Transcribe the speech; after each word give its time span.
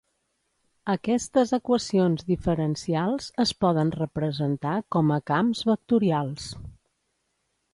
Aquestes 0.93 1.51
equacions 1.57 2.25
diferencials 2.31 3.27
es 3.45 3.53
poden 3.65 3.93
representar 3.99 4.73
com 4.97 5.15
a 5.17 5.21
camps 5.33 5.63
vectorials. 5.73 6.49